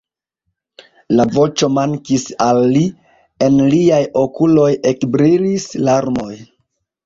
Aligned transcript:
La 1.19 1.25
voĉo 1.35 1.69
mankis 1.73 2.25
al 2.47 2.63
li, 2.77 2.83
en 3.51 3.61
liaj 3.77 4.03
okuloj 4.25 4.67
ekbrilis 4.95 5.71
larmoj. 5.87 6.35